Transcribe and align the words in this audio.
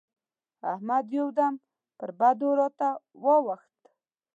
احمد 0.71 1.05
يو 1.17 1.27
دم 1.37 1.53
پر 1.97 2.09
بدو 2.19 2.49
راته 2.59 2.89
واووښت. 3.23 3.77